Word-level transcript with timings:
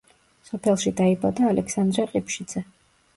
სოფელში 0.49 0.93
დაიბადა 1.01 1.45
ალექსანდრე 1.49 2.07
ყიფშიძე. 2.15 2.65